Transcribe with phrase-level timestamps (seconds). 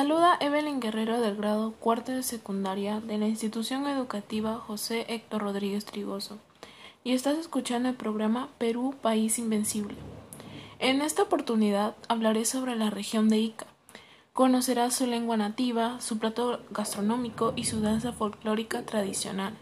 [0.00, 5.84] saluda Evelyn Guerrero del grado cuarto de secundaria de la institución educativa José Héctor Rodríguez
[5.84, 6.38] Trigoso
[7.04, 9.94] y estás escuchando el programa Perú País Invencible.
[10.78, 13.66] En esta oportunidad hablaré sobre la región de Ica.
[14.32, 19.52] Conocerás su lengua nativa, su plato gastronómico y su danza folclórica tradicional.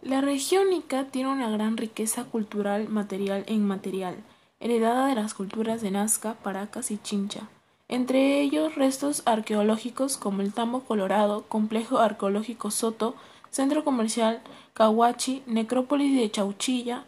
[0.00, 4.14] La región Ica tiene una gran riqueza cultural material e inmaterial,
[4.60, 7.48] heredada de las culturas de Nazca, Paracas y Chincha
[7.88, 13.14] entre ellos restos arqueológicos como el Tambo Colorado, Complejo Arqueológico Soto,
[13.50, 17.04] Centro Comercial Cahuachi, Necrópolis de Chauchilla,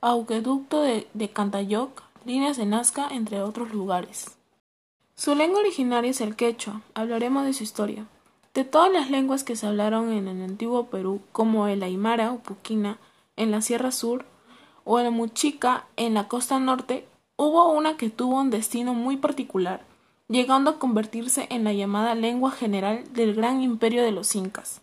[0.00, 4.36] Auqueducto de, de Cantayoc, líneas de Nazca, entre otros lugares.
[5.14, 8.06] Su lengua originaria es el quechua, hablaremos de su historia.
[8.54, 12.38] De todas las lenguas que se hablaron en el antiguo Perú, como el aymara o
[12.38, 12.98] puquina
[13.36, 14.24] en la Sierra Sur,
[14.84, 17.06] o el muchica en la costa norte,
[17.36, 19.89] hubo una que tuvo un destino muy particular
[20.30, 24.80] llegando a convertirse en la llamada lengua general del gran imperio de los incas,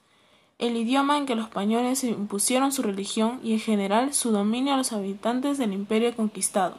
[0.59, 4.77] el idioma en que los españoles impusieron su religión y en general su dominio a
[4.77, 6.77] los habitantes del imperio conquistado.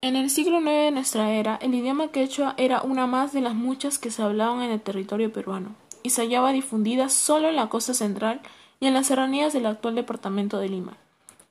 [0.00, 3.54] En el siglo IX de nuestra era, el idioma quechua era una más de las
[3.54, 7.68] muchas que se hablaban en el territorio peruano, y se hallaba difundida solo en la
[7.68, 8.40] costa central
[8.80, 10.96] y en las serranías del actual departamento de Lima.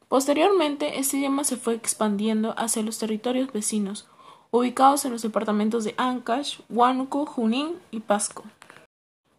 [0.07, 4.07] Posteriormente, este idioma se fue expandiendo hacia los territorios vecinos,
[4.53, 8.43] ubicados en los departamentos de Ancash, Huánuco, Junín y Pasco.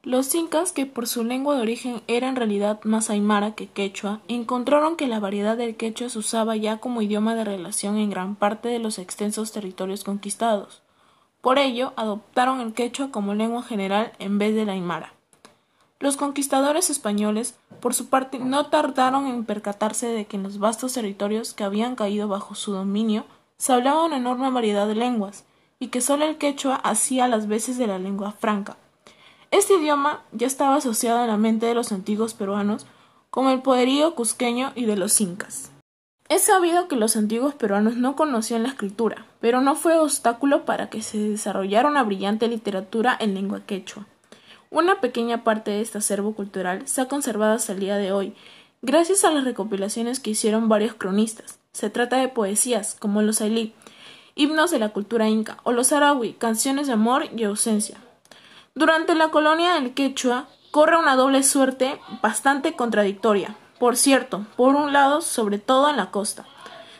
[0.03, 4.21] Los incas, que por su lengua de origen era en realidad más aymara que quechua,
[4.27, 8.35] encontraron que la variedad del quechua se usaba ya como idioma de relación en gran
[8.35, 10.83] parte de los extensos territorios conquistados.
[11.41, 15.15] Por ello, adoptaron el quechua como lengua general en vez de la aymara.
[16.01, 20.95] Los conquistadores españoles, por su parte, no tardaron en percatarse de que en los vastos
[20.95, 23.25] territorios que habían caído bajo su dominio
[23.65, 25.47] se hablaba una enorme variedad de lenguas,
[25.79, 28.77] y que solo el quechua hacía las veces de la lengua franca.
[29.51, 32.85] Este idioma ya estaba asociado en la mente de los antiguos peruanos
[33.31, 35.71] como el poderío cusqueño y de los incas.
[36.29, 40.91] Es sabido que los antiguos peruanos no conocían la escritura, pero no fue obstáculo para
[40.91, 44.07] que se desarrollara una brillante literatura en lengua quechua.
[44.69, 48.35] Una pequeña parte de este acervo cultural se ha conservado hasta el día de hoy,
[48.85, 53.75] gracias a las recopilaciones que hicieron varios cronistas, se trata de poesías, como los Ailí,
[54.35, 57.97] himnos de la cultura inca, o los Arawi, canciones de amor y ausencia.
[58.75, 63.57] Durante la colonia del Quechua corre una doble suerte bastante contradictoria.
[63.79, 66.45] Por cierto, por un lado, sobre todo en la costa,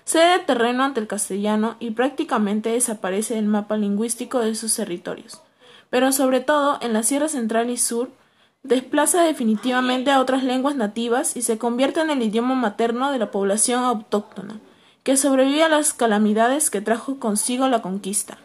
[0.05, 5.43] cede terreno ante el castellano y prácticamente desaparece del mapa lingüístico de sus territorios.
[5.91, 8.11] Pero sobre todo en la Sierra Central y Sur,
[8.65, 13.31] desplaza definitivamente a otras lenguas nativas y se convierte en el idioma materno de la
[13.31, 14.59] población autóctona,
[15.03, 18.39] que sobrevive a las calamidades que trajo consigo la conquista.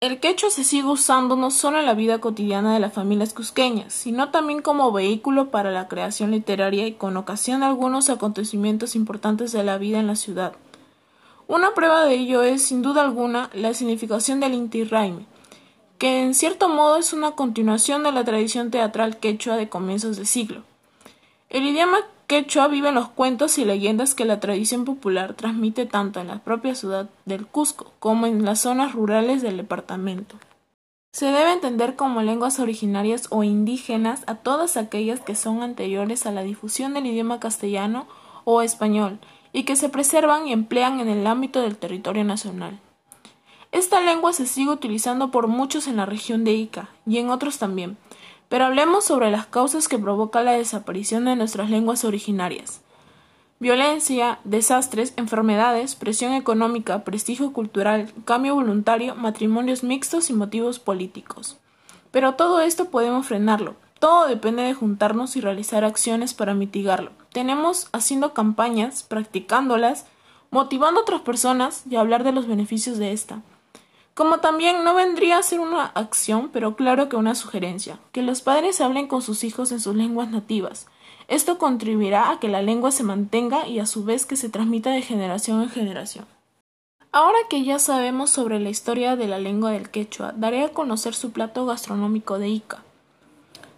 [0.00, 3.92] El quechua se sigue usando no solo en la vida cotidiana de las familias cusqueñas,
[3.92, 9.52] sino también como vehículo para la creación literaria y con ocasión de algunos acontecimientos importantes
[9.52, 10.54] de la vida en la ciudad.
[11.48, 14.84] Una prueba de ello es, sin duda alguna, la significación del Inti
[16.02, 20.24] que en cierto modo es una continuación de la tradición teatral quechua de comienzos de
[20.24, 20.64] siglo.
[21.48, 26.18] El idioma quechua vive en los cuentos y leyendas que la tradición popular transmite tanto
[26.18, 30.34] en la propia ciudad del Cusco como en las zonas rurales del departamento.
[31.12, 36.32] Se debe entender como lenguas originarias o indígenas a todas aquellas que son anteriores a
[36.32, 38.08] la difusión del idioma castellano
[38.42, 39.20] o español
[39.52, 42.80] y que se preservan y emplean en el ámbito del territorio nacional.
[43.72, 47.58] Esta lengua se sigue utilizando por muchos en la región de Ica y en otros
[47.58, 47.96] también,
[48.50, 52.82] pero hablemos sobre las causas que provoca la desaparición de nuestras lenguas originarias.
[53.60, 61.56] Violencia, desastres, enfermedades, presión económica, prestigio cultural, cambio voluntario, matrimonios mixtos y motivos políticos.
[62.10, 63.76] Pero todo esto podemos frenarlo.
[63.98, 67.12] Todo depende de juntarnos y realizar acciones para mitigarlo.
[67.32, 70.04] Tenemos haciendo campañas, practicándolas,
[70.50, 73.40] motivando a otras personas y hablar de los beneficios de esta.
[74.14, 78.42] Como también no vendría a ser una acción, pero claro que una sugerencia, que los
[78.42, 80.86] padres hablen con sus hijos en sus lenguas nativas.
[81.28, 84.90] Esto contribuirá a que la lengua se mantenga y a su vez que se transmita
[84.90, 86.26] de generación en generación.
[87.10, 91.14] Ahora que ya sabemos sobre la historia de la lengua del quechua, daré a conocer
[91.14, 92.82] su plato gastronómico de Ica.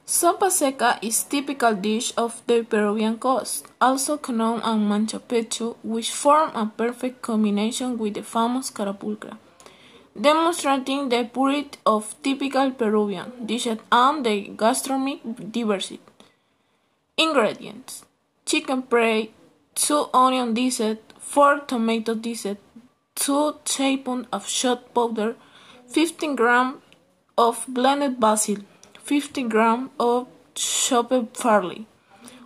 [0.04, 6.12] Sopa seca is typical dish of the Peruvian coast, also known as mancha pecho, which
[6.12, 9.38] form a perfect combination with the famous carapulcra
[10.20, 15.20] demonstrating the purity of typical Peruvian dishes and the gastronomic
[15.50, 16.00] diversity.
[17.16, 18.04] Ingredients
[18.46, 19.30] chicken pray,
[19.74, 22.60] 2 onion dissect, 4 tomato dissect,
[23.16, 25.34] 2 tablespoons of shot powder,
[25.88, 26.76] 15 grams
[27.36, 28.58] of blended basil,
[29.02, 31.86] 50 grams of chopped barley,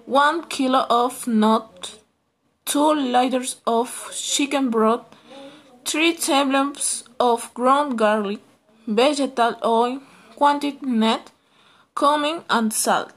[0.07, 1.99] 1 kilo of nuts,
[2.67, 5.05] 2 liters of chicken broth,
[5.85, 8.41] 3 tablespoons of ground garlic,
[8.87, 10.01] vegetable oil,
[10.37, 11.31] quantity net,
[11.95, 13.13] cumin and salt.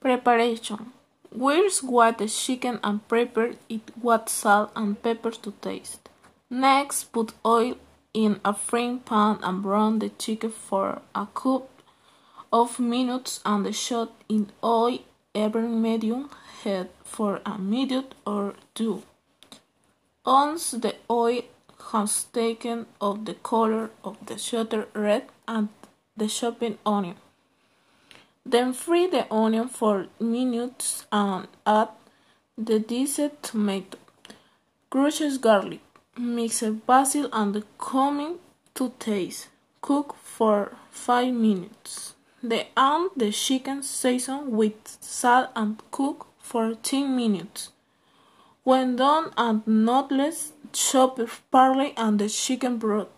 [0.00, 0.92] Preparation
[1.34, 6.08] Wash what the chicken and prepare it with salt and pepper to taste.
[6.48, 7.74] Next, put oil
[8.12, 11.68] in a frying pan and brown the chicken for a couple
[12.52, 15.00] of minutes and the shot in oil
[15.34, 16.30] over medium
[16.62, 19.02] heat for a minute or two.
[20.24, 21.42] Once the oil
[21.92, 25.68] has taken off the color of the shutter red and
[26.16, 27.16] the chopping onion.
[28.46, 31.88] Then fry the onion for minutes and add
[32.56, 33.98] the diced tomato,
[34.90, 35.80] crushed garlic,
[36.16, 38.38] mixed basil and the cumin
[38.74, 39.48] to taste.
[39.80, 42.14] Cook for 5 minutes.
[42.42, 47.70] Then add the chicken season with salt and cook for 10 minutes.
[48.64, 51.20] When done, add nutless, chopped
[51.50, 53.08] parsley and the chicken broth.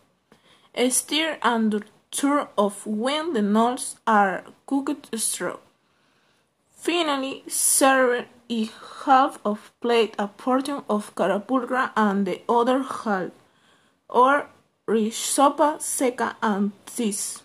[0.91, 5.61] Stir and stir of when the nuts are cooked through.
[6.75, 8.71] Finally, serve in
[9.05, 13.31] half of plate a portion of carapulcra and the other half,
[14.09, 14.49] or
[14.87, 17.45] rich sopa seca and this.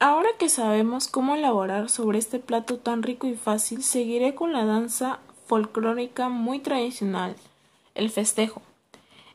[0.00, 4.64] Ahora que sabemos cómo elaborar sobre este plato tan rico y fácil, seguiré con la
[4.64, 5.20] danza
[5.52, 7.36] folclórica muy tradicional,
[7.94, 8.62] el festejo.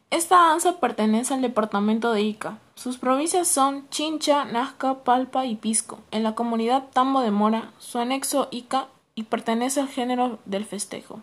[0.09, 2.57] Esta danza pertenece al departamento de Ica.
[2.73, 5.99] Sus provincias son Chincha, Nazca, Palpa y Pisco.
[6.09, 11.21] En la comunidad Tambo de Mora, su anexo Ica y pertenece al género del festejo.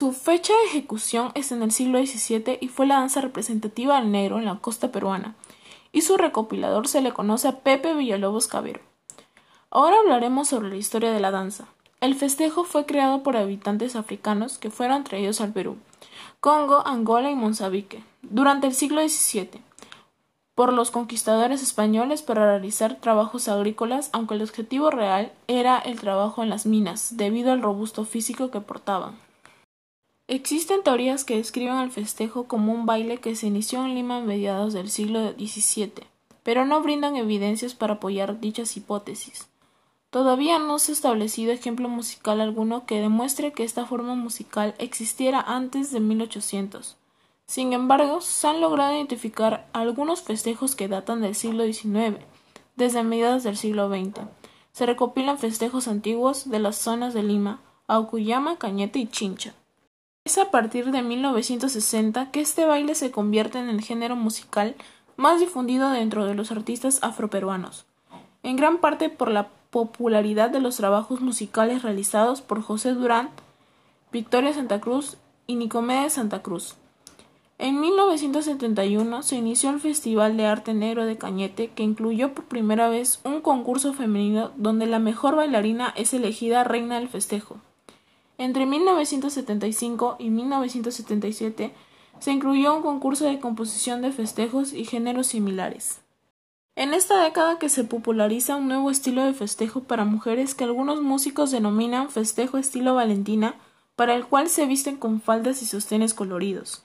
[0.00, 4.10] Su fecha de ejecución es en el siglo XVII y fue la danza representativa del
[4.10, 5.36] negro en la costa peruana,
[5.92, 8.80] y su recopilador se le conoce a Pepe Villalobos Cabero.
[9.70, 11.68] Ahora hablaremos sobre la historia de la danza.
[12.02, 15.76] El festejo fue creado por habitantes africanos que fueron traídos al Perú,
[16.40, 19.62] Congo, Angola y Mozambique durante el siglo XVII
[20.56, 26.42] por los conquistadores españoles para realizar trabajos agrícolas, aunque el objetivo real era el trabajo
[26.42, 29.16] en las minas, debido al robusto físico que portaban.
[30.26, 34.22] Existen teorías que describen el festejo como un baile que se inició en Lima a
[34.22, 35.92] mediados del siglo XVII,
[36.42, 39.51] pero no brindan evidencias para apoyar dichas hipótesis.
[40.12, 45.40] Todavía no se ha establecido ejemplo musical alguno que demuestre que esta forma musical existiera
[45.40, 46.98] antes de 1800.
[47.46, 52.18] Sin embargo, se han logrado identificar algunos festejos que datan del siglo XIX,
[52.76, 54.26] desde mediados del siglo XX.
[54.72, 59.54] Se recopilan festejos antiguos de las zonas de Lima, Aukuyama, Cañete y Chincha.
[60.26, 64.76] Es a partir de 1960 que este baile se convierte en el género musical
[65.16, 67.86] más difundido dentro de los artistas afroperuanos,
[68.42, 73.30] en gran parte por la popularidad de los trabajos musicales realizados por José Durán,
[74.12, 75.16] Victoria Santa Cruz
[75.46, 76.76] y Nicomedes Santa Cruz.
[77.56, 82.90] En 1971 se inició el Festival de Arte Negro de Cañete, que incluyó por primera
[82.90, 87.56] vez un concurso femenino donde la mejor bailarina es elegida reina del festejo.
[88.36, 91.72] Entre 1975 y 1977
[92.18, 96.01] se incluyó un concurso de composición de festejos y géneros similares.
[96.74, 101.02] En esta década que se populariza un nuevo estilo de festejo para mujeres que algunos
[101.02, 103.56] músicos denominan festejo estilo Valentina,
[103.94, 106.82] para el cual se visten con faldas y sostenes coloridos.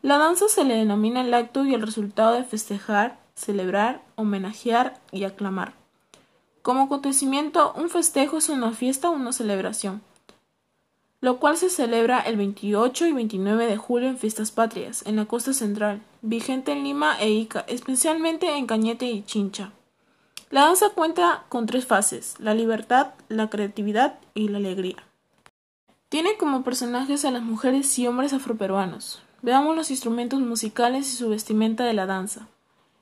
[0.00, 5.24] La danza se le denomina el acto y el resultado de festejar, celebrar, homenajear y
[5.24, 5.74] aclamar.
[6.62, 10.02] Como acontecimiento, un festejo es una fiesta o una celebración
[11.24, 15.24] lo cual se celebra el 28 y 29 de julio en fiestas patrias, en la
[15.24, 19.72] costa central, vigente en Lima e Ica, especialmente en Cañete y Chincha.
[20.50, 25.02] La danza cuenta con tres fases, la libertad, la creatividad y la alegría.
[26.10, 29.22] Tiene como personajes a las mujeres y hombres afroperuanos.
[29.40, 32.48] Veamos los instrumentos musicales y su vestimenta de la danza.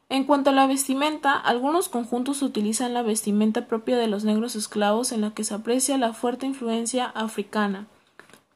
[0.08, 5.10] En cuanto a la vestimenta, algunos conjuntos utilizan la vestimenta propia de los negros esclavos
[5.10, 7.88] en la que se aprecia la fuerte influencia africana,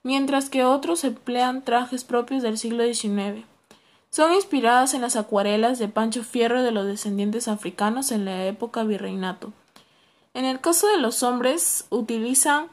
[0.07, 3.45] mientras que otros emplean trajes propios del siglo XIX.
[4.09, 8.85] Son inspiradas en las acuarelas de Pancho Fierro de los descendientes africanos en la época
[8.85, 9.53] virreinato.
[10.33, 12.69] En el caso de los hombres, utilizan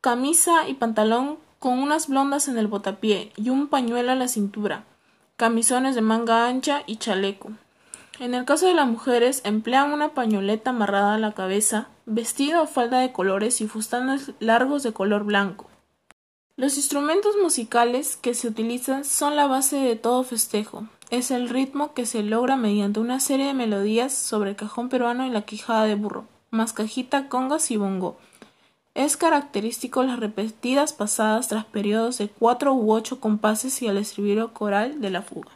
[0.00, 4.84] camisa y pantalón con unas blondas en el botapié y un pañuelo a la cintura,
[5.36, 7.50] camisones de manga ancha y chaleco.
[8.20, 12.66] En el caso de las mujeres, emplean una pañoleta amarrada a la cabeza, vestido o
[12.68, 15.67] falda de colores y fustanes largos de color blanco.
[16.58, 20.88] Los instrumentos musicales que se utilizan son la base de todo festejo.
[21.08, 25.24] es el ritmo que se logra mediante una serie de melodías sobre el cajón peruano
[25.24, 28.18] y la quijada de burro, más cajita, congas y bongo.
[28.94, 34.52] Es característico las repetidas pasadas tras periodos de cuatro u ocho compases y el estribillo
[34.52, 35.52] coral de la fuga.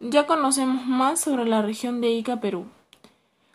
[0.00, 2.66] Ya conocemos más sobre la región de Ica, Perú.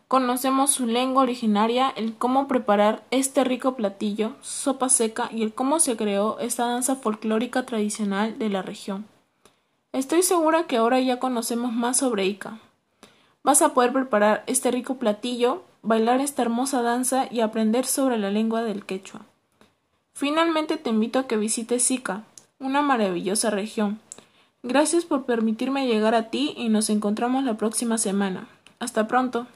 [0.08, 5.80] Conocemos su lengua originaria, el cómo preparar este rico platillo, sopa seca y el cómo
[5.80, 9.06] se creó esta danza folclórica tradicional de la región.
[9.94, 12.60] Estoy segura que ahora ya conocemos más sobre Ica.
[13.44, 18.30] Vas a poder preparar este rico platillo, bailar esta hermosa danza y aprender sobre la
[18.30, 19.22] lengua del quechua.
[20.14, 22.24] Finalmente te invito a que visites Ica,
[22.60, 24.00] una maravillosa región.
[24.62, 28.48] Gracias por permitirme llegar a ti y nos encontramos la próxima semana.
[28.80, 29.48] Hasta pronto.